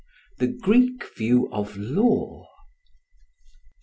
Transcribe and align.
The 0.39 0.47
Greek 0.47 1.03
View 1.15 1.47
of 1.51 1.77
Law. 1.77 2.47